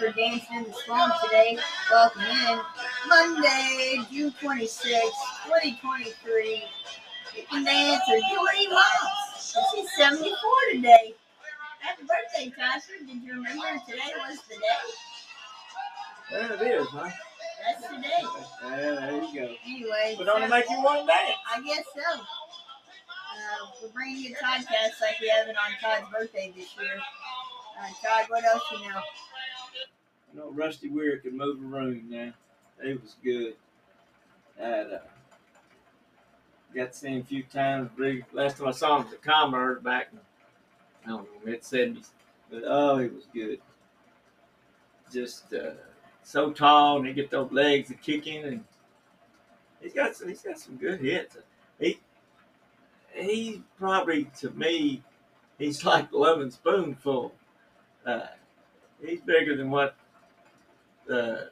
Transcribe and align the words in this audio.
for 0.00 0.10
dancing 0.12 0.56
in 0.56 0.64
the 0.64 0.72
swamp 0.72 1.12
today. 1.22 1.58
Welcome 1.90 2.22
in. 2.22 2.60
Monday, 3.06 3.98
June 4.10 4.32
26, 4.40 4.88
2023. 5.44 6.64
You 7.36 7.42
can 7.50 7.64
dance 7.64 8.02
or 8.08 8.16
do 8.16 8.40
what 8.40 8.58
you 8.58 8.70
want. 8.70 9.12
She's 9.36 9.94
74 9.98 10.32
today. 10.72 11.14
Happy 11.80 12.02
birthday, 12.08 12.50
Tasha. 12.58 13.06
Did 13.06 13.22
you 13.22 13.34
remember 13.34 13.60
today 13.86 14.10
was 14.26 14.38
the 14.48 14.54
day? 14.54 14.80
Well, 16.32 16.52
it 16.52 16.66
is, 16.66 16.86
huh? 16.88 17.10
That's 17.60 17.94
today. 17.94 18.22
Yeah, 18.64 18.76
there 18.76 19.22
you 19.22 19.34
go. 19.34 19.54
Anyway, 19.66 20.14
But 20.16 20.24
don't 20.24 20.42
it 20.42 20.48
make 20.48 20.70
you 20.70 20.82
want 20.82 21.02
to 21.02 21.06
dance? 21.08 21.36
I 21.54 21.60
guess 21.60 21.84
so. 21.94 22.20
Uh, 22.20 23.68
we're 23.82 23.88
bringing 23.90 24.16
you 24.16 24.34
Toddcast 24.34 24.96
like 25.02 25.20
we 25.20 25.28
haven't 25.28 25.56
on 25.56 25.72
Todd's 25.82 26.10
birthday 26.10 26.54
this 26.56 26.74
year. 26.80 26.96
Uh, 27.78 27.86
Todd, 28.02 28.24
what 28.30 28.44
else 28.44 28.62
you 28.72 28.78
know? 28.88 29.00
You 30.32 30.40
know, 30.40 30.50
Rusty 30.50 30.88
Wier 30.88 31.18
could 31.18 31.34
move 31.34 31.60
a 31.60 31.66
room 31.66 32.04
now. 32.08 32.32
It 32.82 33.00
was 33.00 33.16
good. 33.22 33.54
That, 34.58 34.92
uh, 34.92 34.98
got 36.74 36.92
to 36.92 36.98
see 36.98 37.08
him 37.08 37.20
a 37.20 37.24
few 37.24 37.42
times. 37.42 37.90
Last 38.32 38.58
time 38.58 38.68
I 38.68 38.72
saw 38.72 38.98
him 38.98 39.04
was 39.04 39.14
at 39.14 39.22
Commerce 39.22 39.82
back 39.82 40.08
in, 40.12 40.18
I 41.04 41.08
don't 41.08 41.24
know, 41.24 41.50
mid 41.50 41.62
70s. 41.62 42.10
But 42.50 42.62
oh, 42.66 42.98
he 42.98 43.08
was 43.08 43.26
good. 43.32 43.60
Just 45.12 45.52
uh, 45.52 45.72
so 46.22 46.52
tall, 46.52 46.98
and 46.98 47.06
he 47.06 47.12
get 47.12 47.30
those 47.30 47.50
legs 47.50 47.90
a 47.90 47.94
kicking, 47.94 48.44
and 48.44 48.64
he's 49.80 49.92
got 49.92 50.14
some, 50.14 50.28
he's 50.28 50.42
got 50.42 50.58
some 50.58 50.76
good 50.76 51.00
hits. 51.00 51.36
He 51.78 52.00
he 53.12 53.62
probably 53.78 54.30
to 54.38 54.50
me, 54.50 55.02
he's 55.58 55.84
like 55.84 56.12
lemon 56.12 56.50
spoonful. 56.50 57.32
Uh, 58.06 58.26
he's 59.04 59.20
bigger 59.20 59.56
than 59.56 59.70
what 59.70 59.96
uh, 61.10 61.44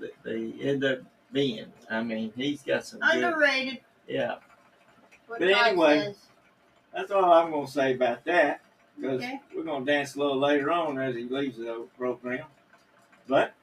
they, 0.00 0.10
they 0.24 0.52
end 0.68 0.84
up 0.84 0.98
being. 1.32 1.66
I 1.90 2.02
mean, 2.02 2.32
he's 2.36 2.62
got 2.62 2.84
some 2.84 3.00
good. 3.00 3.22
Underrated. 3.24 3.80
Yeah, 4.08 4.36
What 5.26 5.38
But 5.40 5.50
Todd 5.50 5.66
anyway, 5.68 5.98
says. 6.06 6.16
that's 6.94 7.10
all 7.12 7.32
I'm 7.32 7.50
gonna 7.50 7.66
say 7.68 7.94
about 7.94 8.24
that. 8.24 8.60
Because 9.00 9.22
Okay. 9.22 9.40
we're 9.54 9.62
gonna 9.64 9.84
dance 9.86 10.14
a 10.16 10.18
little 10.18 10.38
later 10.38 10.70
on 10.70 10.98
as 10.98 11.14
he 11.14 11.22
leaves 11.24 11.56
the 11.58 11.86
program. 11.96 12.46
But 13.28 13.54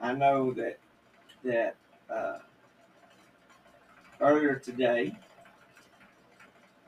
I 0.00 0.12
know 0.14 0.52
that 0.54 0.78
that 1.44 1.76
uh, 2.12 2.38
earlier 4.20 4.56
today 4.56 5.16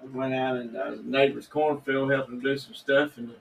I 0.03 0.07
went 0.07 0.35
out 0.35 0.57
in 0.57 0.75
uh, 0.75 0.91
the 0.97 1.03
neighbor's 1.05 1.47
cornfield 1.47 2.11
helping 2.11 2.41
do 2.41 2.57
some 2.59 2.75
stuff, 2.75 3.19
and 3.19 3.29
the 3.29 3.35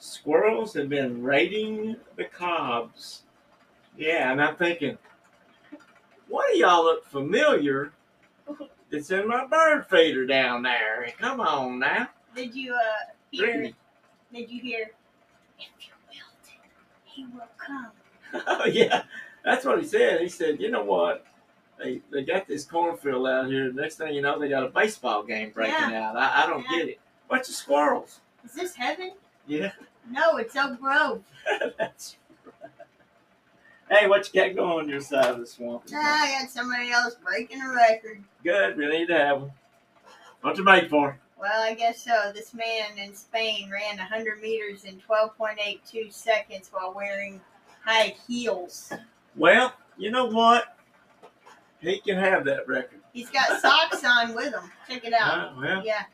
squirrels 0.00 0.74
have 0.74 0.88
been 0.88 1.22
raiding 1.22 1.96
the 2.16 2.24
cobs. 2.24 3.22
Yeah, 3.96 4.32
and 4.32 4.40
I'm 4.42 4.56
thinking, 4.56 4.96
one 6.28 6.50
of 6.50 6.56
y'all 6.56 6.84
look 6.84 7.04
familiar. 7.06 7.92
It's 8.90 9.10
in 9.10 9.26
my 9.28 9.46
bird 9.46 9.86
feeder 9.88 10.26
down 10.26 10.62
there. 10.62 11.08
Come 11.18 11.40
on 11.40 11.78
now. 11.78 12.08
Did 12.34 12.54
you 12.54 12.74
uh 12.74 12.78
hear? 13.30 13.72
Did 14.32 14.50
you 14.50 14.60
hear? 14.60 14.90
If 15.58 15.68
you 15.80 15.92
wilt 16.08 16.46
it, 16.46 16.70
he 17.04 17.24
will 17.26 17.48
come. 17.58 17.88
Oh 18.46 18.64
yeah, 18.66 19.02
that's 19.44 19.64
what 19.66 19.78
he 19.80 19.86
said. 19.86 20.20
He 20.22 20.28
said, 20.28 20.58
you 20.58 20.70
know 20.70 20.84
what? 20.84 21.26
They 21.78 22.00
they 22.10 22.22
got 22.24 22.46
this 22.48 22.64
cornfield 22.64 23.26
out 23.26 23.46
here. 23.48 23.70
Next 23.72 23.96
thing 23.96 24.14
you 24.14 24.22
know, 24.22 24.38
they 24.38 24.48
got 24.48 24.64
a 24.64 24.68
baseball 24.68 25.22
game 25.22 25.50
breaking 25.50 25.94
out. 25.94 26.16
I, 26.16 26.44
I 26.44 26.46
don't 26.46 26.64
Yeah. 26.70 26.78
get 26.78 26.88
it. 26.88 27.00
Bunch 27.28 27.48
of 27.48 27.54
squirrels. 27.54 28.20
Is 28.44 28.52
this 28.54 28.74
heaven? 28.74 29.12
Yeah, 29.46 29.72
No, 30.10 30.36
it's 30.38 30.54
Oak 30.56 30.80
Grove. 30.80 31.22
that's. 31.78 32.16
Hey, 33.92 34.08
what 34.08 34.26
you 34.32 34.40
got 34.40 34.56
going 34.56 34.84
on 34.84 34.88
your 34.88 35.02
side 35.02 35.26
of 35.26 35.38
the 35.38 35.44
swamp? 35.46 35.82
Ah, 35.94 36.22
I 36.24 36.40
got 36.40 36.50
somebody 36.50 36.90
else 36.90 37.16
breaking 37.22 37.60
a 37.60 37.74
record. 37.74 38.24
Good. 38.42 38.78
We 38.78 38.86
need 38.86 39.08
to 39.08 39.18
have 39.18 39.42
one. 39.42 39.52
What 40.40 40.56
you 40.56 40.64
make 40.64 40.88
for? 40.88 41.18
Well, 41.38 41.62
I 41.62 41.74
guess 41.74 42.02
so. 42.02 42.32
This 42.34 42.54
man 42.54 42.96
in 42.96 43.14
Spain 43.14 43.70
ran 43.70 43.98
100 43.98 44.40
meters 44.40 44.84
in 44.84 44.98
12.82 45.06 46.10
seconds 46.10 46.70
while 46.72 46.94
wearing 46.94 47.38
high 47.84 48.16
heels. 48.26 48.94
Well, 49.36 49.74
you 49.98 50.10
know 50.10 50.24
what? 50.24 50.78
He 51.80 52.00
can 52.00 52.16
have 52.16 52.46
that 52.46 52.66
record. 52.66 53.00
He's 53.12 53.28
got 53.28 53.60
socks 53.60 54.02
on 54.04 54.34
with 54.34 54.54
him. 54.54 54.70
Check 54.88 55.04
it 55.04 55.12
out. 55.12 55.48
Uh, 55.48 55.52
well, 55.60 55.84
Yeah. 55.84 56.04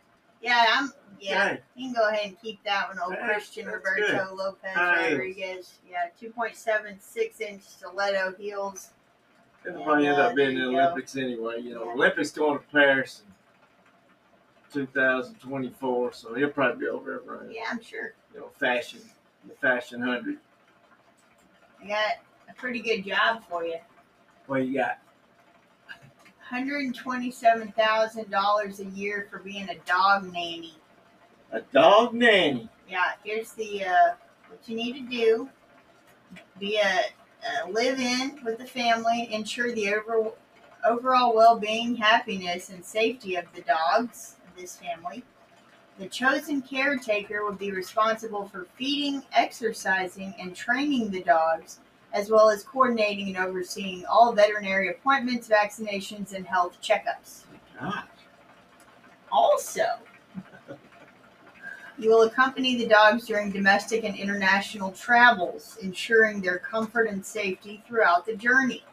Yeah, 0.43 0.65
I'm. 0.71 0.93
Yeah, 1.21 1.47
okay. 1.47 1.61
you 1.75 1.87
can 1.87 1.95
go 1.95 2.09
ahead 2.09 2.27
and 2.27 2.41
keep 2.41 2.63
that 2.63 2.89
one. 2.89 2.99
Old 3.01 3.15
Yeah, 3.15 3.27
Christian 3.27 3.67
that's 3.67 3.79
Roberto 3.85 4.35
Lopez 4.37 4.77
Nice. 4.77 5.11
Rodriguez. 5.13 5.73
Yeah, 5.91 6.05
2.76 6.21 7.41
inch 7.41 7.63
stiletto 7.63 8.35
heels. 8.39 8.91
It'll 9.67 9.83
probably 9.83 10.07
end 10.07 10.21
up 10.21 10.37
being 10.37 10.57
the. 10.57 10.67
Olympics 10.67 11.17
anyway. 11.17 11.61
You 11.61 11.75
know, 11.75 11.91
Olympics 11.91 12.31
going 12.31 12.61
to 12.61 12.65
Paris 12.67 13.23
in 14.75 14.87
2024, 14.87 16.13
so 16.13 16.35
he'll 16.35 16.51
probably 16.51 16.85
be 16.85 16.89
over 16.89 17.11
there 17.11 17.35
running. 17.37 17.53
Yeah, 17.53 17.65
I'm 17.69 17.83
sure. 17.83 18.15
You 18.33 18.41
know, 18.41 18.51
fashion, 18.59 19.01
the 19.47 19.55
fashion 19.55 20.01
hundred. 20.01 20.39
I 21.83 21.89
got 21.89 22.13
a 22.49 22.55
pretty 22.55 22.81
good 22.81 23.05
job 23.05 23.43
for 23.49 23.65
you. 23.65 23.79
What 24.47 24.65
you 24.67 24.79
got? 24.79 24.99
$127,000 26.51 28.79
a 28.79 28.85
year 28.97 29.29
for 29.31 29.39
being 29.39 29.69
a 29.69 29.77
dog 29.87 30.25
nanny. 30.33 30.75
A 31.53 31.61
dog 31.61 32.15
nanny. 32.15 32.69
Yeah, 32.89 33.13
here's 33.25 33.53
the 33.53 33.85
uh, 33.85 34.15
what 34.49 34.61
you 34.67 34.75
need 34.77 34.95
to 34.95 35.03
do: 35.11 35.49
be 36.59 36.79
a, 36.79 37.03
a 37.65 37.71
live-in 37.71 38.41
with 38.45 38.59
the 38.59 38.67
family, 38.67 39.29
ensure 39.33 39.73
the 39.73 39.95
over, 39.95 40.33
overall 40.87 41.35
well-being, 41.35 41.97
happiness, 41.97 42.69
and 42.71 42.85
safety 42.85 43.37
of 43.37 43.45
the 43.55 43.63
dogs 43.63 44.37
of 44.47 44.55
this 44.61 44.77
family. 44.77 45.25
The 45.99 46.07
chosen 46.07 46.63
caretaker 46.63 47.45
will 47.45 47.55
be 47.55 47.73
responsible 47.73 48.49
for 48.49 48.67
feeding, 48.77 49.25
exercising, 49.33 50.35
and 50.39 50.55
training 50.55 51.11
the 51.11 51.23
dogs, 51.23 51.81
as 52.13 52.31
well 52.31 52.49
as 52.49 52.63
coordinating 52.63 53.29
and 53.29 53.37
overseeing 53.37 54.05
all 54.07 54.33
veterinary 54.33 54.89
appointments, 54.89 55.49
vaccinations, 55.49 56.35
and 56.35 56.47
health 56.47 56.79
checkups. 56.83 57.45
Also, 59.31 59.85
you 61.99 62.11
will 62.11 62.23
accompany 62.23 62.77
the 62.77 62.87
dogs 62.87 63.27
during 63.27 63.51
domestic 63.51 64.05
and 64.05 64.17
international 64.17 64.93
travels, 64.93 65.77
ensuring 65.83 66.41
their 66.41 66.59
comfort 66.59 67.09
and 67.09 67.25
safety 67.25 67.83
throughout 67.87 68.25
the 68.25 68.37
journey. 68.37 68.85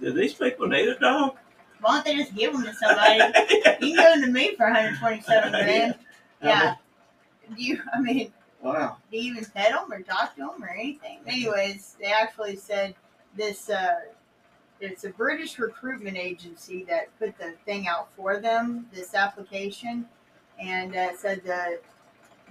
Do 0.00 0.12
these 0.12 0.34
people 0.34 0.68
need 0.68 0.88
a 0.88 0.98
dog? 0.98 1.36
Why 1.80 1.94
don't 1.94 2.04
they 2.04 2.16
just 2.16 2.34
give 2.34 2.52
them 2.52 2.62
to 2.64 2.74
somebody? 2.74 3.20
You 3.80 3.96
can 3.96 4.20
go 4.20 4.26
to 4.26 4.30
me 4.30 4.54
for 4.56 4.66
127 4.66 5.52
grand. 5.52 5.94
Yeah. 6.42 6.74
Do 7.56 7.62
you? 7.62 7.80
I 7.94 8.00
mean, 8.00 8.32
Wow. 8.62 8.98
you 9.10 9.20
even 9.20 9.44
pet 9.46 9.70
them 9.70 9.90
or 9.90 10.00
talk 10.02 10.34
to 10.34 10.40
them 10.40 10.62
or 10.62 10.68
anything? 10.68 11.20
Anyways, 11.26 11.96
they 12.00 12.12
actually 12.12 12.56
said 12.56 12.94
this. 13.36 13.70
Uh, 13.70 14.00
it's 14.80 15.04
a 15.04 15.10
British 15.10 15.58
recruitment 15.58 16.16
agency 16.16 16.84
that 16.84 17.08
put 17.18 17.36
the 17.38 17.52
thing 17.64 17.86
out 17.88 18.08
for 18.16 18.38
them. 18.38 18.86
This 18.92 19.14
application, 19.14 20.06
and 20.58 20.94
uh, 20.94 21.16
said 21.16 21.42
the 21.44 21.80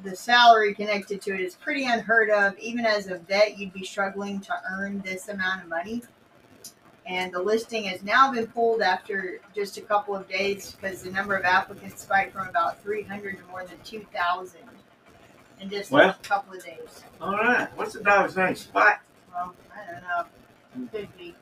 the 0.03 0.15
salary 0.15 0.73
connected 0.73 1.21
to 1.21 1.33
it 1.33 1.41
is 1.41 1.55
pretty 1.55 1.85
unheard 1.85 2.29
of. 2.29 2.57
Even 2.57 2.85
as 2.85 3.07
a 3.07 3.17
vet, 3.17 3.57
you'd 3.57 3.73
be 3.73 3.83
struggling 3.83 4.39
to 4.41 4.53
earn 4.71 5.01
this 5.01 5.27
amount 5.27 5.63
of 5.63 5.69
money. 5.69 6.01
And 7.05 7.33
the 7.33 7.41
listing 7.41 7.85
has 7.85 8.03
now 8.03 8.31
been 8.31 8.47
pulled 8.47 8.81
after 8.81 9.39
just 9.55 9.77
a 9.77 9.81
couple 9.81 10.15
of 10.15 10.29
days 10.29 10.71
because 10.71 11.01
the 11.01 11.11
number 11.11 11.35
of 11.35 11.43
applicants 11.43 12.03
spiked 12.03 12.33
from 12.33 12.47
about 12.47 12.81
300 12.83 13.37
to 13.37 13.43
more 13.45 13.65
than 13.65 13.79
2,000 13.83 14.59
in 15.59 15.69
just 15.69 15.91
Well. 15.91 16.09
a 16.09 16.13
couple 16.27 16.55
of 16.57 16.63
days. 16.63 17.03
All 17.21 17.33
right. 17.33 17.67
What's 17.75 17.93
the 17.93 18.01
dog's 18.03 18.35
name? 18.35 18.55
Spot. 18.55 18.99
Well, 19.31 19.55
I 19.73 19.91
don't 19.91 20.01
know. 20.03 20.87
Could 20.91 21.17
be. 21.17 21.35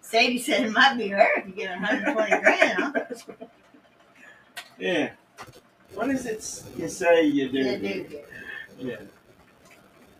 Sadie 0.00 0.38
said 0.38 0.64
it 0.66 0.72
might 0.72 0.96
be 0.98 1.08
her 1.08 1.28
if 1.38 1.46
you 1.46 1.52
get 1.52 1.70
120 1.70 2.40
grand, 2.42 2.82
huh? 2.82 3.46
Yeah. 4.78 5.10
What 5.94 6.10
is 6.10 6.24
it 6.26 6.64
you 6.78 6.88
say 6.88 7.24
you 7.24 7.48
do? 7.50 7.58
Yeah, 7.58 7.76
dude. 7.76 8.24
Yeah. 8.78 8.96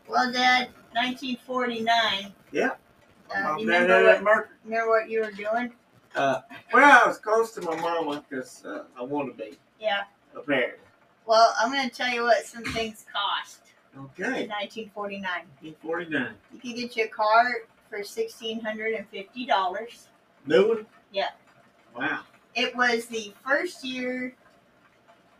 Well, 0.07 0.31
Dad, 0.33 0.69
1949. 0.93 2.33
Yeah. 2.53 2.71
Uh, 3.35 3.57
you 3.59 3.67
remember 3.67 4.03
what, 4.23 4.49
remember 4.65 4.89
what 4.91 5.09
you 5.09 5.21
were 5.23 5.31
doing? 5.31 5.73
Uh, 6.15 6.41
well, 6.75 7.03
I 7.05 7.07
was 7.09 7.19
close 7.19 7.53
to 7.53 7.63
my 7.63 7.77
mama 7.77 8.23
because 8.29 8.65
uh, 8.65 8.85
I 8.99 9.03
want 9.03 9.37
to 9.37 9.43
be, 9.45 9.57
Yeah. 9.81 10.03
apparently. 10.37 10.79
Well, 11.31 11.55
I'm 11.63 11.71
going 11.71 11.89
to 11.89 11.95
tell 11.95 12.13
you 12.13 12.25
what 12.25 12.45
some 12.45 12.65
things 12.65 13.07
cost 13.13 13.61
in 13.95 14.01
Okay. 14.01 14.49
1949. 14.49 15.23
1949. 15.63 16.35
You 16.53 16.59
could 16.59 16.75
get 16.75 16.97
your 16.97 17.07
car 17.07 17.53
for 17.89 18.01
$1,650. 18.01 20.07
New 20.47 20.69
one? 20.69 20.87
Yeah. 21.13 21.29
Wow. 21.97 22.23
It 22.57 22.75
was 22.75 23.07
the 23.07 23.33
first 23.47 23.85
year 23.85 24.35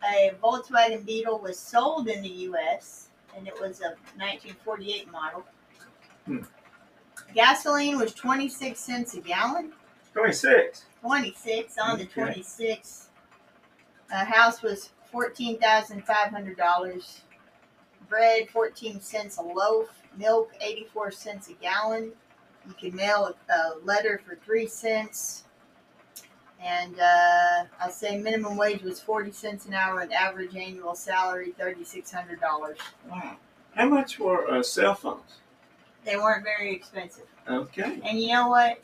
a 0.01 0.31
Volkswagen 0.41 1.05
Beetle 1.05 1.39
was 1.39 1.59
sold 1.59 2.07
in 2.07 2.21
the 2.21 2.29
U.S. 2.47 3.09
and 3.35 3.45
it 3.45 3.59
was 3.59 3.81
a 3.81 3.89
1948 4.15 5.11
model. 5.11 5.43
Hmm. 6.25 6.43
Gasoline 7.35 7.97
was 7.97 8.13
26 8.13 8.79
cents 8.79 9.13
a 9.15 9.19
gallon. 9.19 9.73
26. 10.13 10.85
26 11.01 11.77
on 11.79 11.97
the 11.97 12.05
26. 12.05 13.09
A 14.13 14.23
house 14.23 14.61
was 14.61 14.91
$14,500. 15.13 17.19
Bread, 18.09 18.49
14 18.49 19.01
cents 19.01 19.37
a 19.37 19.41
loaf. 19.41 19.87
Milk, 20.17 20.51
84 20.59 21.11
cents 21.11 21.49
a 21.49 21.53
gallon. 21.53 22.11
You 22.67 22.73
can 22.73 22.95
mail 22.95 23.33
a, 23.49 23.53
a 23.53 23.75
letter 23.83 24.21
for 24.25 24.35
3 24.35 24.67
cents. 24.67 25.43
And 26.63 26.99
uh, 26.99 27.63
I'll 27.79 27.91
say 27.91 28.17
minimum 28.17 28.55
wage 28.55 28.83
was 28.83 28.99
40 28.99 29.31
cents 29.31 29.65
an 29.65 29.73
hour 29.73 30.01
and 30.01 30.13
average 30.13 30.55
annual 30.55 30.93
salary 30.93 31.53
$3,600. 31.59 32.37
Wow. 33.09 33.37
How 33.75 33.89
much 33.89 34.19
were 34.19 34.49
uh, 34.51 34.61
cell 34.61 34.93
phones? 34.93 35.39
They 36.05 36.17
weren't 36.17 36.43
very 36.43 36.73
expensive. 36.73 37.25
Okay. 37.47 37.99
And 38.03 38.21
you 38.21 38.27
know 38.29 38.49
what? 38.49 38.79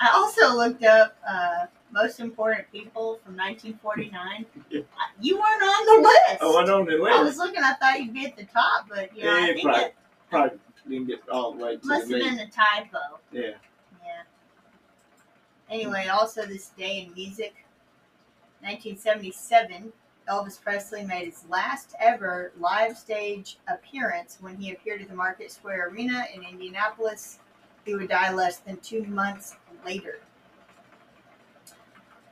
I 0.00 0.10
also 0.14 0.56
looked 0.56 0.84
up 0.84 1.16
uh, 1.28 1.66
most 1.92 2.20
important 2.20 2.70
people 2.72 3.18
from 3.24 3.36
1949. 3.36 4.46
Yeah. 4.70 4.80
Uh, 4.80 4.84
You 5.20 5.36
weren't 5.36 5.62
on 5.62 6.02
the 6.02 6.08
list. 6.08 6.38
Oh, 6.42 6.58
I 6.58 6.64
don't 6.66 6.86
know. 6.88 7.06
I 7.06 7.22
was 7.22 7.38
looking. 7.38 7.62
I 7.62 7.72
thought 7.74 8.00
you'd 8.00 8.12
be 8.12 8.26
at 8.26 8.36
the 8.36 8.44
top, 8.44 8.86
but 8.88 9.16
you 9.16 9.24
know, 9.24 9.34
I 9.34 9.46
think 9.46 9.62
probably. 9.62 9.82
it 9.84 9.94
Probably 10.30 10.58
didn't 10.88 11.06
get 11.06 11.20
all 11.30 11.52
the 11.52 11.64
way 11.64 11.76
to 11.76 11.86
must 11.86 12.08
the 12.08 12.22
have 12.22 12.36
been 12.36 12.38
a 12.40 12.50
typo. 12.50 12.98
Yeah. 13.32 13.42
Yeah. 14.04 14.22
Anyway, 15.70 16.06
also 16.08 16.44
this 16.44 16.68
day 16.76 17.00
in 17.06 17.14
music, 17.14 17.54
1977, 18.60 19.92
Elvis 20.28 20.60
Presley 20.60 21.04
made 21.04 21.26
his 21.26 21.44
last 21.48 21.94
ever 22.00 22.52
live 22.58 22.98
stage 22.98 23.58
appearance 23.68 24.36
when 24.40 24.56
he 24.56 24.72
appeared 24.72 25.00
at 25.00 25.08
the 25.08 25.14
Market 25.14 25.50
Square 25.50 25.88
Arena 25.88 26.26
in 26.34 26.42
Indianapolis. 26.42 27.38
He 27.86 27.94
would 27.94 28.08
die 28.08 28.32
less 28.34 28.58
than 28.58 28.76
two 28.78 29.04
months 29.04 29.56
later. 29.86 30.18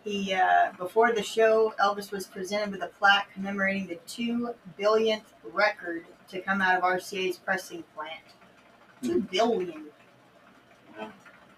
He 0.07 0.33
uh, 0.33 0.71
before 0.79 1.13
the 1.13 1.23
show, 1.23 1.75
Elvis 1.83 2.13
was 2.13 2.29
presented 2.29 2.71
with 2.71 2.81
a 2.85 2.87
plaque 2.87 3.33
commemorating 3.35 3.89
the 3.89 3.99
two 4.07 4.55
billionth 4.79 5.35
record 5.53 6.05
to 6.29 6.41
come 6.41 6.61
out 6.63 6.77
of 6.79 6.85
RCA's 6.85 7.39
pressing 7.39 7.83
plant. 7.93 8.21
Two 9.03 9.21
billion. 9.23 9.87
Wow. 10.97 11.11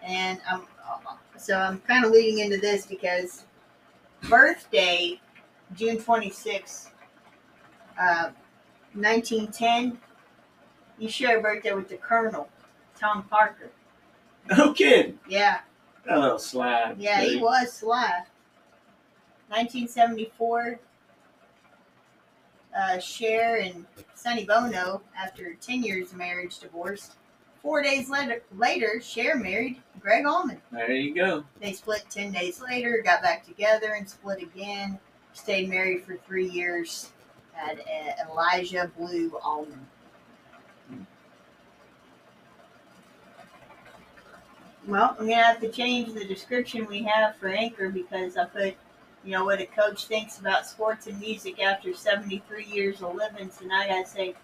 And 0.02 0.40
I'm 0.50 0.62
so 1.36 1.58
I'm 1.58 1.80
kind 1.80 2.06
of 2.06 2.10
leading 2.10 2.38
into 2.38 2.56
this 2.56 2.86
because 2.86 3.44
birthday, 4.30 5.20
June 5.76 5.98
26, 5.98 6.88
uh, 8.00 8.30
1910. 8.94 9.98
You 10.98 11.08
share 11.10 11.38
a 11.38 11.42
birthday 11.42 11.74
with 11.74 11.90
the 11.90 11.98
Colonel, 11.98 12.48
Tom 12.98 13.24
Parker. 13.24 13.70
No 14.56 14.72
kidding. 14.72 15.18
Yeah, 15.28 15.60
That 16.06 16.18
little 16.18 16.38
slide. 16.38 16.94
yeah, 16.98 17.20
he 17.20 17.36
was 17.36 17.70
sly. 17.74 18.22
1974. 19.48 20.80
Uh, 22.76 22.98
Cher 22.98 23.56
and 23.56 23.86
Sonny 24.14 24.44
Bono, 24.44 25.02
after 25.16 25.54
10 25.54 25.82
years 25.82 26.12
of 26.12 26.18
marriage, 26.18 26.58
divorced. 26.58 27.16
Four 27.62 27.82
days 27.82 28.08
later, 28.08 28.42
later, 28.56 29.00
Cher 29.00 29.36
married 29.36 29.82
Gregg 30.00 30.26
Allman. 30.26 30.60
There 30.70 30.92
you 30.92 31.14
go. 31.14 31.44
They 31.60 31.72
split 31.72 32.04
10 32.08 32.30
days 32.30 32.60
later, 32.60 33.02
got 33.04 33.22
back 33.22 33.44
together 33.44 33.94
and 33.94 34.08
split 34.08 34.42
again. 34.42 34.98
Stayed 35.32 35.68
married 35.68 36.04
for 36.04 36.16
three 36.16 36.48
years. 36.48 37.10
Had 37.52 37.80
uh, 37.80 38.30
Elijah 38.30 38.90
Blue 38.96 39.30
Allman. 39.42 39.86
Well, 44.88 45.10
I'm 45.18 45.26
going 45.26 45.36
to 45.36 45.44
have 45.44 45.60
to 45.60 45.68
change 45.68 46.14
the 46.14 46.24
description 46.24 46.86
we 46.86 47.02
have 47.02 47.36
for 47.36 47.48
Anchor 47.48 47.90
because 47.90 48.38
I 48.38 48.46
put, 48.46 48.74
you 49.24 49.32
know, 49.32 49.44
what 49.44 49.60
a 49.60 49.66
coach 49.66 50.06
thinks 50.06 50.38
about 50.38 50.66
sports 50.66 51.06
and 51.06 51.18
music 51.20 51.60
after 51.60 51.92
73 51.94 52.64
years 52.64 53.02
of 53.02 53.14
living. 53.14 53.50
So 53.50 53.66
now 53.66 53.80
I 53.80 54.02
say 54.04 54.34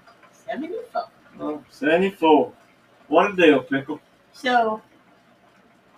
74. 0.47 1.05
Oh, 1.41 1.65
74. 1.71 2.53
What 3.09 3.33
a 3.33 3.37
deal, 3.37 3.61
Pickle. 3.63 4.01
So, 4.33 4.83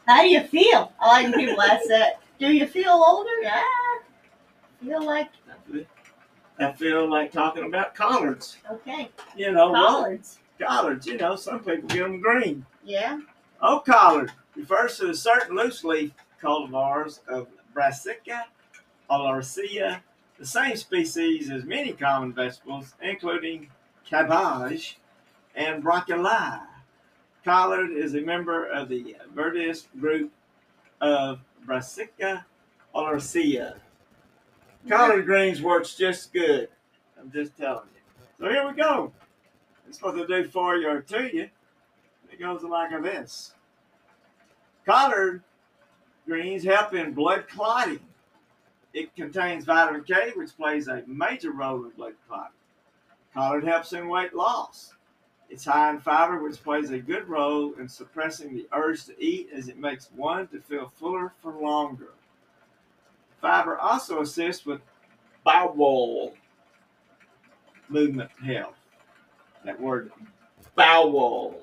how 0.07 0.23
do 0.23 0.29
you 0.29 0.43
feel? 0.43 0.93
I 1.01 1.07
like 1.07 1.25
when 1.25 1.47
people 1.47 1.63
ask 1.63 1.89
that. 1.89 2.21
Do 2.39 2.53
you 2.53 2.67
feel 2.67 2.91
older? 2.91 3.31
Yeah. 3.43 3.63
feel 4.83 5.05
like 5.05 5.29
I 6.59 6.73
feel 6.73 7.09
like 7.11 7.33
talking 7.33 7.65
about 7.65 7.95
collards. 7.95 8.57
okay. 8.71 9.11
You 9.37 9.53
know, 9.53 9.73
well, 9.73 9.93
Collards. 10.03 10.39
collards. 10.61 11.07
You 11.07 11.17
know, 11.17 11.37
some 11.37 11.61
people 11.61 11.89
get 11.89 12.01
them 12.03 12.21
green. 12.21 12.65
Yeah. 12.85 13.19
Oh, 13.61 13.77
Oak 13.77 13.87
collard 13.87 14.33
refers 14.55 14.99
to 14.99 15.11
a 15.11 15.15
certain 15.15 15.57
loose 15.57 15.83
leaf 15.85 16.13
cultivars 16.43 17.27
of 17.29 17.49
Brassica 17.75 18.45
oleracea, 19.11 20.01
the 20.39 20.47
same 20.47 20.77
species 20.77 21.51
as 21.51 21.65
many 21.65 21.93
common 21.93 22.33
vegetables, 22.33 22.95
including 23.01 23.69
cabbage 24.05 24.99
and 25.55 25.83
broccoli. 25.83 26.61
Collard 27.45 27.93
is 27.93 28.15
a 28.15 28.21
member 28.21 28.67
of 28.67 28.89
the 28.89 29.17
Viridis 29.35 29.87
group 30.01 30.33
of 31.01 31.41
Brassica 31.65 32.45
oleracea. 32.95 33.77
Collard 34.89 35.27
greens 35.27 35.63
works 35.63 35.95
just 35.95 36.33
good. 36.33 36.69
I'm 37.19 37.31
just 37.31 37.57
telling 37.57 37.89
you. 37.95 38.25
So 38.39 38.51
here 38.51 38.69
we 38.69 38.75
go. 38.75 39.13
It's 39.89 40.03
what 40.03 40.17
they 40.17 40.25
do 40.27 40.49
for 40.49 40.77
you 40.77 40.89
or 40.89 41.01
to 41.01 41.35
you. 41.35 41.49
It 42.31 42.41
goes 42.41 42.63
like 42.63 42.91
this. 43.03 43.53
Collard 44.85 45.43
greens 46.27 46.65
help 46.65 46.95
in 46.95 47.13
blood 47.13 47.49
clotting. 47.49 48.01
It 48.97 49.15
contains 49.15 49.67
vitamin 49.67 50.05
K, 50.05 50.33
which 50.37 50.57
plays 50.57 50.89
a 50.89 51.03
major 51.07 51.51
role 51.51 51.85
in 51.85 51.91
blood 51.91 52.15
clotting. 52.27 52.57
Collard 53.35 53.63
helps 53.63 53.93
in 53.93 54.09
weight 54.09 54.33
loss. 54.33 54.95
It's 55.51 55.67
high 55.67 55.91
in 55.91 56.01
fiber, 56.01 56.43
which 56.43 56.65
plays 56.65 56.91
a 56.91 56.99
good 56.99 57.29
role 57.29 57.75
in 57.79 57.91
suppressing 57.91 58.57
the 58.57 58.67
urge 58.73 59.05
to 59.05 59.23
eat 59.23 59.51
as 59.55 59.69
it 59.69 59.77
makes 59.77 60.09
one 60.17 60.49
to 60.49 60.61
feel 60.61 60.89
fuller 60.89 61.35
for 61.43 61.53
longer. 61.53 62.15
Fiber 63.39 63.79
also 63.79 64.23
assists 64.23 64.65
with 64.65 64.81
bowel 65.45 66.33
movement 67.91 68.31
health. 68.43 68.79
That 69.67 69.79
word, 69.79 70.11
bowel. 70.75 71.61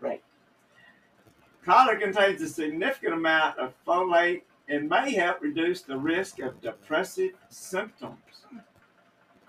Right. 0.00 0.22
Collard 1.66 2.00
contains 2.00 2.40
a 2.40 2.48
significant 2.48 3.12
amount 3.12 3.58
of 3.58 3.74
folate 3.86 4.40
and 4.68 4.88
may 4.88 5.12
help 5.14 5.40
reduce 5.40 5.82
the 5.82 5.96
risk 5.96 6.40
of 6.40 6.60
depressive 6.60 7.32
symptoms. 7.48 8.18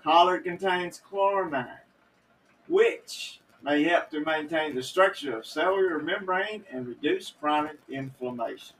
Collard 0.02 0.44
contains 0.44 1.00
chloramine, 1.10 1.80
which 2.68 3.40
may 3.62 3.82
help 3.82 4.10
to 4.10 4.20
maintain 4.20 4.74
the 4.74 4.82
structure 4.82 5.36
of 5.36 5.46
cellular 5.46 5.98
membrane 5.98 6.64
and 6.70 6.86
reduce 6.86 7.30
chronic 7.30 7.78
inflammation. 7.88 8.76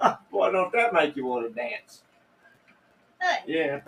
Boy, 0.30 0.50
don't 0.52 0.72
that 0.72 0.92
make 0.92 1.16
you 1.16 1.26
want 1.26 1.46
to 1.46 1.54
dance? 1.54 2.02
Hey. 3.20 3.38
Yeah. 3.46 3.80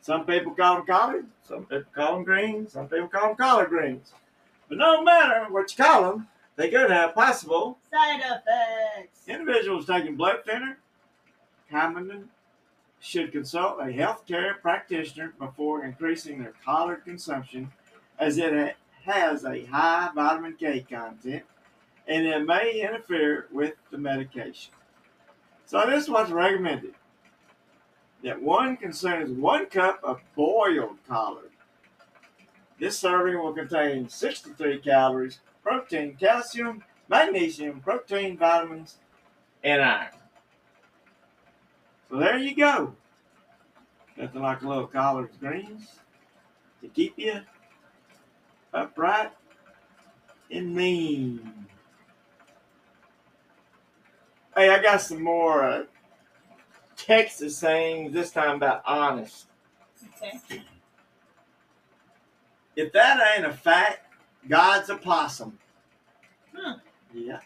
Some 0.00 0.24
people 0.24 0.54
call 0.54 0.76
them 0.76 0.86
collard, 0.86 1.26
some 1.42 1.64
people 1.64 1.84
call 1.94 2.14
them 2.14 2.24
greens, 2.24 2.72
some 2.72 2.88
people 2.88 3.08
call 3.08 3.28
them 3.28 3.36
collard 3.36 3.68
greens. 3.68 4.12
But 4.68 4.78
no 4.78 5.02
matter 5.02 5.46
what 5.50 5.76
you 5.76 5.84
call 5.84 6.02
them, 6.02 6.28
they 6.58 6.68
could 6.68 6.90
have 6.90 7.14
possible 7.14 7.78
Side 7.88 8.20
effects. 8.20 9.20
individuals 9.28 9.86
taking 9.86 10.16
blood 10.16 10.40
thinner. 10.44 10.78
Commonly 11.70 12.24
should 13.00 13.30
consult 13.30 13.78
a 13.80 13.84
healthcare 13.84 14.60
practitioner 14.60 15.32
before 15.38 15.84
increasing 15.84 16.42
their 16.42 16.54
collard 16.64 17.04
consumption, 17.04 17.70
as 18.18 18.38
it 18.38 18.76
has 19.04 19.44
a 19.44 19.64
high 19.66 20.10
vitamin 20.14 20.56
K 20.58 20.80
content 20.80 21.44
and 22.08 22.26
it 22.26 22.44
may 22.44 22.80
interfere 22.80 23.46
with 23.52 23.74
the 23.90 23.98
medication. 23.98 24.72
So 25.66 25.84
this 25.86 26.04
is 26.04 26.10
what's 26.10 26.30
recommended. 26.30 26.94
That 28.24 28.42
one 28.42 28.76
consumes 28.76 29.30
one 29.30 29.66
cup 29.66 30.00
of 30.02 30.20
boiled 30.34 30.96
collard. 31.06 31.50
This 32.80 32.98
serving 32.98 33.38
will 33.38 33.52
contain 33.52 34.08
63 34.08 34.78
calories, 34.78 35.40
protein, 35.68 36.16
calcium, 36.18 36.82
magnesium, 37.08 37.80
protein, 37.80 38.38
vitamins, 38.38 38.96
and 39.62 39.82
iron. 39.82 40.12
So 42.08 42.16
there 42.16 42.38
you 42.38 42.56
go. 42.56 42.94
Nothing 44.16 44.40
like 44.40 44.62
a 44.62 44.68
little 44.68 44.86
collard 44.86 45.28
greens 45.38 45.98
to 46.80 46.88
keep 46.88 47.18
you 47.18 47.40
upright 48.72 49.30
and 50.50 50.74
mean. 50.74 51.66
Hey, 54.56 54.70
I 54.70 54.80
got 54.80 55.02
some 55.02 55.22
more 55.22 55.64
uh, 55.64 55.84
Texas 56.96 57.58
sayings, 57.58 58.14
this 58.14 58.30
time 58.30 58.56
about 58.56 58.82
honest. 58.86 59.48
Okay. 60.16 60.62
If 62.74 62.90
that 62.92 63.36
ain't 63.36 63.46
a 63.46 63.52
fact, 63.52 64.07
God's 64.46 64.90
a 64.90 64.96
possum. 64.96 65.58
Hmm. 66.54 66.78
Yeah. 67.14 67.40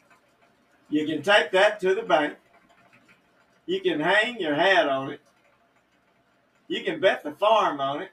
You 0.91 1.07
can 1.07 1.23
take 1.23 1.53
that 1.53 1.81
to 1.81 1.95
the 1.95 2.03
bank. 2.03 2.35
You 3.67 3.81
can 3.81 4.01
hang 4.01 4.41
your 4.41 4.55
hat 4.55 4.89
on 4.89 5.13
it. 5.13 5.21
You 6.69 6.83
can 6.83 7.01
bet 7.01 7.23
the 7.23 7.33
farm 7.33 7.81
on 7.81 8.03
it. 8.03 8.11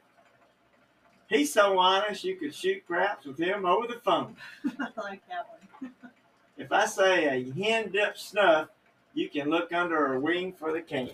He's 1.27 1.53
so 1.53 1.77
honest 1.77 2.23
you 2.23 2.35
could 2.35 2.55
shoot 2.55 2.85
craps 2.87 3.25
with 3.25 3.37
him 3.37 3.65
over 3.65 3.87
the 3.87 3.99
phone. 4.03 4.35
I 4.65 4.87
like 4.97 5.21
that 5.27 5.47
one. 5.49 5.91
If 6.57 6.73
I 6.73 6.87
say 6.87 7.25
a 7.25 7.51
hen 7.53 7.89
dipped 7.89 8.19
snuff, 8.19 8.67
you 9.13 9.29
can 9.29 9.49
look 9.49 9.71
under 9.71 9.95
her 9.95 10.19
wing 10.19 10.51
for 10.51 10.73
the 10.73 10.81
can. 10.81 11.11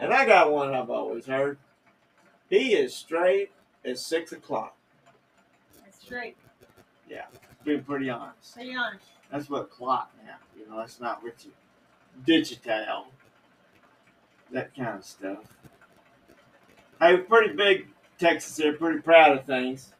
And 0.00 0.12
I 0.12 0.24
got 0.24 0.52
one 0.52 0.72
I've 0.72 0.90
always 0.90 1.26
heard. 1.26 1.58
He 2.48 2.74
is 2.74 2.94
straight 2.94 3.50
at 3.84 3.98
six 3.98 4.30
o'clock. 4.30 4.76
Straight. 6.10 6.36
Being 7.62 7.84
pretty 7.84 8.10
honest. 8.10 8.54
Pretty 8.54 8.74
honest. 8.74 9.04
That's 9.30 9.48
what 9.48 9.70
clock 9.70 10.10
now. 10.24 10.36
You 10.58 10.68
know, 10.68 10.78
that's 10.78 10.98
not 10.98 11.22
what 11.22 11.34
you 11.44 11.52
digital. 12.26 13.06
That 14.50 14.74
kind 14.74 14.98
of 14.98 15.04
stuff. 15.04 15.38
Hey, 17.00 17.14
we're 17.14 17.22
pretty 17.22 17.54
big 17.54 17.86
Texas 18.18 18.56
here, 18.56 18.72
pretty 18.72 19.00
proud 19.00 19.38
of 19.38 19.44
things. 19.44 19.92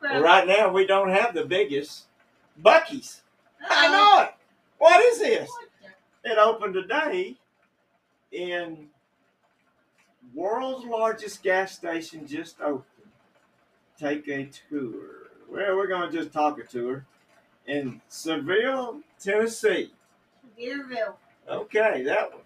Proud. 0.00 0.22
right 0.22 0.46
now 0.46 0.72
we 0.72 0.86
don't 0.86 1.10
have 1.10 1.34
the 1.34 1.44
biggest. 1.44 2.06
Buc-ee's. 2.60 3.22
I 3.70 3.88
know 3.88 4.24
it. 4.24 4.34
What 4.78 5.00
is 5.04 5.20
this? 5.20 5.48
It 6.24 6.36
opened 6.36 6.74
today 6.74 7.36
in 8.32 8.88
world's 10.34 10.84
largest 10.84 11.44
gas 11.44 11.76
station 11.76 12.26
just 12.26 12.60
opened. 12.60 12.97
Take 13.98 14.28
a 14.28 14.48
tour. 14.68 15.28
Well, 15.50 15.76
we're 15.76 15.88
gonna 15.88 16.12
just 16.12 16.32
talk 16.32 16.58
a 16.60 16.64
tour 16.64 17.04
in 17.66 18.00
Seville, 18.08 19.00
Tennessee. 19.18 19.92
Deerville. 20.58 21.14
Okay, 21.48 22.02
that 22.04 22.32
one. 22.32 22.42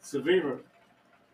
Seville. 0.00 0.60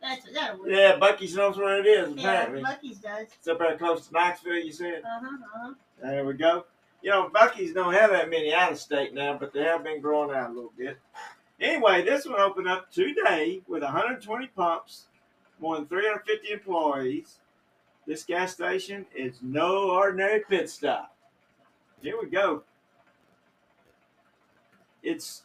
That's 0.01 0.33
that 0.33 0.59
would. 0.59 0.71
Yeah, 0.71 0.99
Buc-ee's 0.99 1.35
knows 1.35 1.57
where 1.59 1.81
it 1.81 1.87
is. 1.87 2.15
Yeah, 2.15 2.33
Apparently, 2.43 2.63
Lucky's 2.63 2.99
does. 2.99 3.27
it's 3.37 3.49
up 3.49 3.59
there 3.59 3.77
close 3.77 4.07
to 4.07 4.13
Knoxville. 4.13 4.55
You 4.55 4.73
said. 4.73 5.03
Uh 5.05 5.21
huh. 5.23 5.27
Uh 5.27 5.59
huh. 5.69 5.75
There 6.03 6.25
we 6.25 6.35
go. 6.35 6.65
You 7.03 7.11
know, 7.11 7.31
Buc-ee's 7.35 7.73
don't 7.73 7.95
have 7.95 8.11
that 8.11 8.31
many 8.31 8.53
out 8.55 8.73
of 8.73 8.79
state 8.79 9.13
now, 9.15 9.37
but 9.39 9.53
they 9.53 9.63
have 9.63 9.83
been 9.83 10.01
growing 10.01 10.35
out 10.37 10.51
a 10.51 10.53
little 10.53 10.73
bit. 10.77 10.99
Anyway, 11.61 12.03
this 12.05 12.27
one 12.27 12.41
opened 12.41 12.69
up 12.69 12.91
today 12.91 13.61
with 13.67 13.83
120 13.83 14.47
pumps, 14.49 15.07
more 15.61 15.77
than 15.77 15.87
350 15.87 16.53
employees. 16.53 17.39
This 18.11 18.25
gas 18.25 18.55
station 18.55 19.07
is 19.15 19.39
no 19.41 19.91
ordinary 19.91 20.41
pit 20.41 20.69
stop. 20.69 21.15
Here 22.03 22.17
we 22.21 22.29
go. 22.29 22.65
It's 25.01 25.45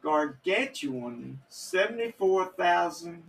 gargantuan 0.00 1.40
74,000 1.48 3.24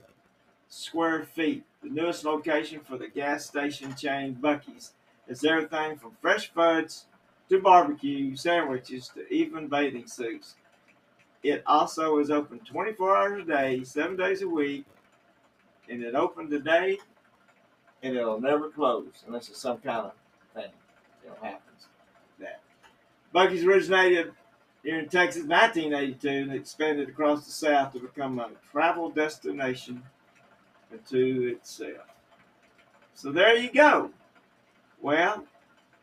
square 0.67 1.23
feet. 1.23 1.63
The 1.81 1.89
newest 1.89 2.23
location 2.23 2.81
for 2.81 2.99
the 2.99 3.07
gas 3.07 3.47
station 3.47 3.95
chain 3.95 4.37
Buc-ee's. 4.39 4.93
It's 5.27 5.43
everything 5.43 5.97
from 5.97 6.11
fresh 6.21 6.53
fudge 6.53 6.93
to 7.49 7.59
barbecue 7.59 8.35
sandwiches 8.35 9.09
to 9.15 9.27
even 9.33 9.67
bathing 9.67 10.05
suits. 10.05 10.53
It 11.41 11.63
also 11.65 12.19
is 12.19 12.29
open 12.29 12.59
24 12.59 13.17
hours 13.17 13.41
a 13.41 13.45
day, 13.47 13.83
seven 13.83 14.15
days 14.15 14.43
a 14.43 14.47
week, 14.47 14.85
and 15.89 16.03
it 16.03 16.13
opened 16.13 16.51
today, 16.51 16.99
and 18.03 18.15
it'll 18.15 18.39
never 18.39 18.69
close 18.69 19.23
unless 19.27 19.49
it's 19.49 19.61
some 19.61 19.77
kind 19.77 20.07
of 20.07 20.11
thing 20.53 20.71
that 21.25 21.37
happens. 21.41 21.87
That 22.39 22.61
Buc-ee's 23.33 23.63
originated 23.63 24.31
here 24.83 24.99
in 24.99 25.09
Texas 25.09 25.43
in 25.43 25.49
1982 25.49 26.29
and 26.29 26.53
expanded 26.53 27.09
across 27.09 27.45
the 27.45 27.51
South 27.51 27.93
to 27.93 27.99
become 27.99 28.39
a 28.39 28.49
travel 28.71 29.09
destination 29.09 30.01
unto 30.91 31.53
itself. 31.55 32.07
So 33.13 33.31
there 33.31 33.55
you 33.57 33.71
go. 33.71 34.11
Well, 35.01 35.45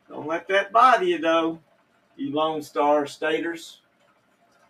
don't 0.09 0.26
let 0.26 0.49
that 0.49 0.73
bother 0.73 1.05
you 1.05 1.19
though, 1.19 1.59
you 2.17 2.33
Lone 2.33 2.62
Star 2.62 3.07
staters, 3.07 3.81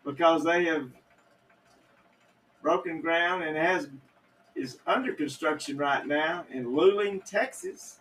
because 0.04 0.44
they 0.44 0.64
have 0.64 0.88
broken 2.62 3.00
ground 3.00 3.42
and 3.42 3.56
has 3.56 3.88
is 4.56 4.78
under 4.86 5.12
construction 5.12 5.76
right 5.76 6.06
now 6.06 6.44
in 6.50 6.66
Luling, 6.66 7.24
Texas, 7.24 8.00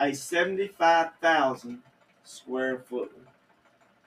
a 0.00 0.12
seventy-five 0.12 1.10
thousand 1.22 1.78
square 2.24 2.78
foot 2.78 3.16
one. 3.16 3.26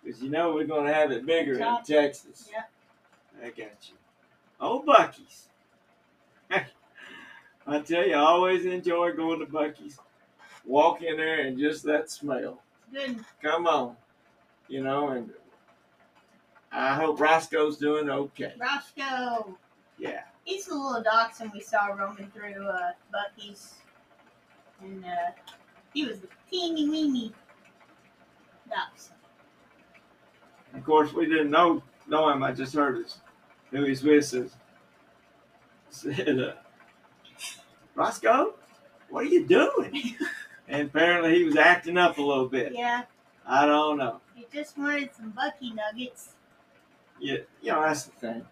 Because 0.03 0.21
you 0.21 0.29
know 0.29 0.53
we're 0.53 0.65
gonna 0.65 0.93
have 0.93 1.11
it 1.11 1.25
bigger 1.25 1.53
in 1.53 1.83
Texas. 1.85 2.49
Yeah. 2.51 2.63
I 3.41 3.47
got 3.47 3.89
you. 3.89 3.95
Oh, 4.59 4.83
Buc-ee's. 4.85 5.47
I 7.67 7.79
tell 7.79 8.07
you, 8.07 8.13
I 8.13 8.19
always 8.19 8.65
enjoy 8.65 9.13
going 9.13 9.39
to 9.39 9.45
Buc-ee's. 9.45 9.97
Walk 10.65 11.01
in 11.01 11.17
there 11.17 11.41
and 11.41 11.57
just 11.57 11.83
that 11.85 12.11
smell. 12.11 12.61
Good. 12.93 13.23
Come 13.41 13.65
on. 13.65 13.95
You 14.67 14.83
know, 14.83 15.09
and 15.09 15.31
I 16.71 16.93
hope 16.95 17.19
Roscoe's 17.19 17.77
doing 17.77 18.09
okay. 18.09 18.53
Roscoe. 18.59 19.57
Yeah. 19.97 20.21
He's 20.51 20.65
the 20.65 20.75
little 20.75 21.01
dachshund 21.01 21.51
we 21.53 21.61
saw 21.61 21.85
roaming 21.85 22.29
through 22.35 22.67
uh, 22.67 22.91
Buc-ee's, 23.13 23.75
and 24.81 25.05
uh, 25.05 25.31
he 25.93 26.05
was 26.05 26.19
the 26.19 26.27
teeny 26.49 26.89
weeny 26.89 27.31
dachshund. 28.67 29.17
Of 30.73 30.83
course, 30.83 31.13
we 31.13 31.25
didn't 31.25 31.51
know 31.51 31.81
know 32.05 32.29
him. 32.29 32.43
I 32.43 32.51
just 32.51 32.75
heard 32.75 32.97
his, 32.97 33.19
who 33.69 33.85
he's 33.85 34.03
with 34.03 34.25
says, 34.25 34.51
said, 35.89 36.37
uh, 36.37 36.53
Roscoe, 37.95 38.55
what 39.09 39.23
are 39.23 39.29
you 39.29 39.47
doing? 39.47 40.17
and 40.67 40.89
apparently 40.89 41.33
he 41.33 41.45
was 41.45 41.55
acting 41.55 41.97
up 41.97 42.17
a 42.17 42.21
little 42.21 42.49
bit. 42.49 42.73
Yeah, 42.75 43.03
I 43.47 43.65
don't 43.65 43.97
know. 43.97 44.19
he 44.35 44.45
just 44.53 44.77
wanted 44.77 45.15
some 45.15 45.31
Buc-ee 45.31 45.73
nuggets. 45.73 46.33
Yeah, 47.21 47.37
you 47.61 47.71
know, 47.71 47.83
that's 47.83 48.03
the 48.03 48.11
thing. 48.11 48.45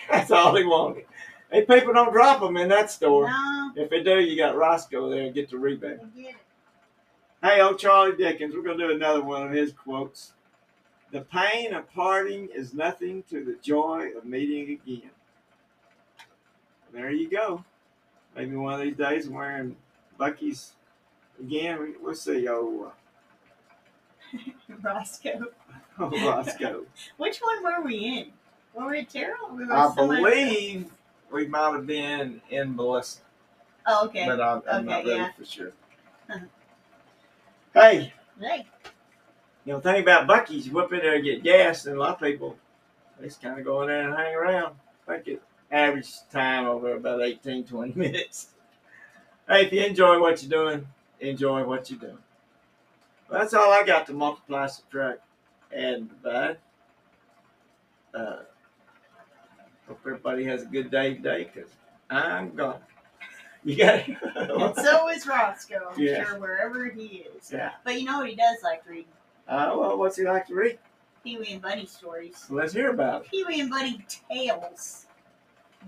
That's 0.10 0.30
all 0.30 0.54
he 0.56 0.64
wanted. 0.64 1.04
Hey, 1.50 1.64
people 1.64 1.92
don't 1.92 2.12
drop 2.12 2.40
them 2.40 2.56
in 2.56 2.68
that 2.68 2.90
store. 2.90 3.28
No, 3.28 3.72
If 3.76 3.90
they 3.90 4.02
do, 4.02 4.20
you 4.20 4.36
got 4.36 4.56
Roscoe 4.56 5.10
there 5.10 5.22
and 5.22 5.34
get 5.34 5.50
the 5.50 5.58
rebate. 5.58 5.98
Get. 6.16 6.34
Hey, 7.42 7.60
old 7.60 7.78
Charlie 7.78 8.16
Dickens, 8.16 8.54
we're 8.54 8.62
going 8.62 8.78
to 8.78 8.88
do 8.88 8.94
another 8.94 9.22
one 9.22 9.46
of 9.46 9.52
his 9.52 9.72
quotes. 9.72 10.32
The 11.10 11.22
pain 11.22 11.74
of 11.74 11.90
parting 11.92 12.48
is 12.54 12.72
nothing 12.72 13.24
to 13.30 13.44
the 13.44 13.56
joy 13.62 14.10
of 14.16 14.24
meeting 14.24 14.78
again. 14.84 15.10
There 16.92 17.10
you 17.10 17.28
go. 17.28 17.64
Maybe 18.36 18.54
one 18.56 18.74
of 18.74 18.80
these 18.80 18.96
days 18.96 19.26
I'm 19.26 19.34
wearing 19.34 19.76
Buc-ee's 20.18 20.72
again. 21.40 21.80
We- 21.80 21.94
We'll 22.00 22.14
see. 22.14 22.46
Roscoe. 24.82 25.30
uh, 25.30 25.44
oh 25.98 26.10
Roscoe. 26.30 26.84
Which 27.16 27.38
one 27.40 27.64
were 27.64 27.82
we 27.84 27.96
in? 27.96 28.26
Were 28.74 28.88
we 28.90 29.00
at 29.00 29.08
Terrell? 29.08 29.50
Were 29.50 29.56
we 29.56 29.70
I 29.70 29.92
somewhere- 29.94 30.18
believe 30.18 30.90
we 31.30 31.46
might 31.46 31.72
have 31.72 31.86
been 31.86 32.40
in 32.50 32.74
Melissa, 32.74 33.20
Oh, 33.86 34.06
okay. 34.06 34.26
but 34.26 34.40
I'm, 34.40 34.62
I'm 34.70 34.84
not 34.84 35.00
Okay, 35.00 35.08
really 35.08 35.20
yeah. 35.20 35.32
for 35.32 35.44
sure. 35.44 35.72
Uh-huh. 36.28 36.38
Hey, 37.74 38.12
Hey, 38.40 38.66
You 39.64 39.74
know, 39.74 39.80
think 39.80 40.04
about 40.04 40.26
Buc-ee's. 40.26 40.66
You 40.66 40.72
whip 40.72 40.92
in 40.92 41.00
there 41.00 41.14
and 41.16 41.24
get 41.24 41.42
gas, 41.44 41.86
and 41.86 41.96
a 41.96 42.00
lot 42.00 42.14
of 42.14 42.20
people 42.20 42.56
they 43.18 43.26
just 43.26 43.40
kind 43.42 43.58
of 43.58 43.64
go 43.64 43.82
in 43.82 43.88
there 43.88 44.08
and 44.08 44.16
hang 44.18 44.34
around. 44.34 44.74
I 45.06 45.14
think 45.16 45.28
it 45.28 45.42
average 45.70 46.10
time 46.32 46.66
over 46.66 46.94
about 46.96 47.22
18, 47.22 47.64
20 47.64 47.92
minutes. 47.96 48.48
Hey, 49.48 49.66
if 49.66 49.72
you 49.72 49.82
enjoy 49.84 50.18
what 50.18 50.42
you're 50.42 50.50
doing, 50.50 50.86
enjoy 51.20 51.62
what 51.64 51.88
you're 51.90 51.98
doing. 52.00 52.18
Well, 53.28 53.40
that's 53.40 53.54
all 53.54 53.70
I 53.72 53.84
got 53.84 54.06
to 54.06 54.12
multiply, 54.14 54.66
subtract, 54.66 55.20
add, 55.72 55.78
and 55.84 56.08
divide. 56.08 56.56
Uh, 58.12 58.38
hope 59.90 60.00
everybody 60.06 60.44
has 60.44 60.62
a 60.62 60.66
good 60.66 60.88
day 60.90 61.14
today, 61.14 61.50
because 61.52 61.70
I'm 62.08 62.54
gone. 62.54 62.78
You 63.62 63.76
got 63.76 64.08
and 64.08 64.16
it? 64.16 64.76
so 64.76 65.10
is 65.10 65.26
Roscoe. 65.26 65.90
I'm 65.92 65.98
Yeah. 66.00 66.24
sure 66.24 66.38
wherever 66.40 66.88
he 66.88 67.26
is. 67.36 67.52
yeah. 67.52 67.72
But 67.84 68.00
you 68.00 68.06
know 68.06 68.20
what 68.20 68.30
he 68.30 68.34
does 68.34 68.56
like 68.62 68.88
reading? 68.88 69.04
Uh, 69.46 69.74
well, 69.76 69.98
what's 69.98 70.16
he 70.16 70.24
like 70.24 70.46
to 70.46 70.54
read? 70.54 70.78
Pee 71.22 71.36
Wee 71.36 71.52
and 71.52 71.60
Bunny 71.60 71.84
stories. 71.84 72.46
Let's 72.48 72.72
hear 72.72 72.88
about 72.88 73.20
it. 73.26 73.30
Pee 73.30 73.44
Wee 73.44 73.60
and 73.60 73.68
Bunny 73.68 74.02
tales. 74.30 75.04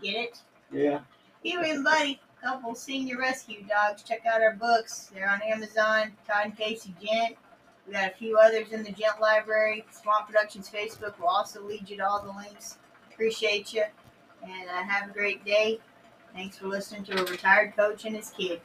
Get 0.03 0.17
it? 0.17 0.39
Yeah. 0.71 1.01
Pee 1.43 1.57
Wee 1.57 1.71
and 1.71 1.83
Bunny, 1.83 2.21
couple 2.43 2.75
senior 2.75 3.17
rescue 3.19 3.65
dogs. 3.67 4.03
Check 4.03 4.27
out 4.27 4.43
our 4.43 4.53
books. 4.55 5.11
They're 5.15 5.31
on 5.31 5.41
Amazon. 5.41 6.13
Todd 6.29 6.45
and 6.45 6.57
Casey 6.59 6.95
Gent. 7.03 7.37
We 7.87 7.95
got 7.95 8.13
a 8.13 8.15
few 8.15 8.37
others 8.37 8.73
in 8.73 8.83
the 8.83 8.93
Gent 8.93 9.19
Library. 9.19 9.87
Swamp 9.93 10.27
Productions 10.27 10.69
Facebook 10.71 11.19
will 11.19 11.29
also 11.29 11.63
lead 11.63 11.89
you 11.89 11.97
to 11.97 12.07
all 12.07 12.21
the 12.23 12.33
links. 12.39 12.77
Appreciate 13.13 13.73
you. 13.73 13.85
And 14.43 14.69
uh, 14.69 14.83
have 14.83 15.11
a 15.11 15.13
great 15.13 15.45
day. 15.45 15.81
Thanks 16.35 16.59
for 16.59 16.67
listening 16.67 17.05
to 17.05 17.21
a 17.21 17.25
retired 17.25 17.77
coach 17.77 18.05
and 18.05 18.17
his 18.17 18.31
kid. 18.31 18.61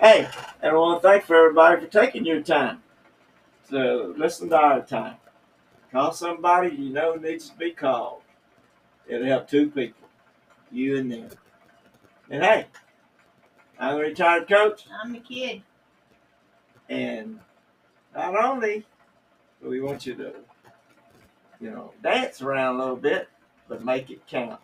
Hey, 0.00 0.28
and 0.60 0.72
I 0.72 0.74
want 0.74 1.00
to 1.00 1.08
thank 1.08 1.24
for 1.24 1.36
everybody 1.36 1.80
for 1.80 1.86
taking 1.86 2.26
your 2.26 2.42
time 2.42 2.82
to 3.70 4.14
listen 4.16 4.48
to 4.50 4.56
our 4.56 4.82
time. 4.82 5.16
Call 5.92 6.12
somebody 6.12 6.74
you 6.74 6.90
know 6.90 7.14
needs 7.14 7.48
to 7.50 7.56
be 7.56 7.70
called. 7.70 8.22
It'll 9.06 9.26
help 9.26 9.48
two 9.48 9.70
people, 9.70 10.08
you 10.70 10.98
and 10.98 11.10
them. 11.10 11.28
And 12.28 12.42
hey, 12.42 12.66
I'm 13.78 13.96
a 13.96 14.00
retired 14.00 14.48
coach, 14.48 14.84
I'm 15.02 15.12
the 15.12 15.20
kid. 15.20 15.62
and 16.88 17.38
not 18.14 18.34
only 18.44 18.84
do 19.62 19.68
we 19.68 19.80
want 19.80 20.06
you 20.06 20.14
to, 20.16 20.32
you 21.60 21.70
know, 21.70 21.92
dance 22.02 22.42
around 22.42 22.76
a 22.76 22.78
little 22.78 22.96
bit, 22.96 23.28
but 23.68 23.84
make 23.84 24.10
it 24.10 24.26
count. 24.26 24.60